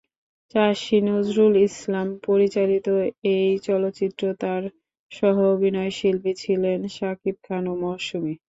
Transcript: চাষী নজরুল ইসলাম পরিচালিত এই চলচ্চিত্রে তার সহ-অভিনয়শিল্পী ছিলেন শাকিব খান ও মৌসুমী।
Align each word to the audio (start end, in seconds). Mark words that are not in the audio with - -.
চাষী 0.55 0.97
নজরুল 1.07 1.53
ইসলাম 1.67 2.07
পরিচালিত 2.27 2.87
এই 3.33 3.49
চলচ্চিত্রে 3.67 4.29
তার 4.41 4.63
সহ-অভিনয়শিল্পী 5.11 6.31
ছিলেন 6.41 6.79
শাকিব 6.95 7.35
খান 7.43 7.63
ও 7.67 7.83
মৌসুমী। 7.83 8.33